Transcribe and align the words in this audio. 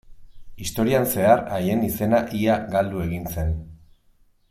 Historian 0.63 1.05
zehar 1.17 1.43
haien 1.57 1.83
izena 1.89 2.23
ia 2.41 2.57
galdu 2.75 3.05
egin 3.07 3.33
zen. 3.37 3.53